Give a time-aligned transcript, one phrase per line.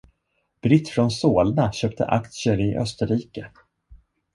[0.61, 3.51] Britt från Solna köpte aktier i Österrike.